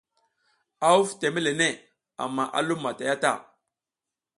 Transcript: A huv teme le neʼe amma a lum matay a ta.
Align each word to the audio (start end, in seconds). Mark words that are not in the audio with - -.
A 0.85 0.87
huv 0.95 1.07
teme 1.19 1.39
le 1.45 1.51
neʼe 1.59 1.79
amma 2.23 2.43
a 2.57 2.59
lum 2.67 2.79
matay 2.83 3.09
a 3.13 3.15
ta. 3.23 3.31